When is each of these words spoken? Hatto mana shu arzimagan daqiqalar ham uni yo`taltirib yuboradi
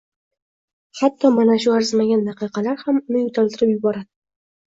Hatto 1.01 1.29
mana 1.33 1.57
shu 1.65 1.75
arzimagan 1.79 2.25
daqiqalar 2.29 2.81
ham 2.87 2.99
uni 3.01 3.21
yo`taltirib 3.27 3.75
yuboradi 3.77 4.09